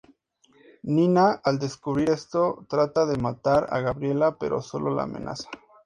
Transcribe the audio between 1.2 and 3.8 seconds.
al descubrir esto trata de matar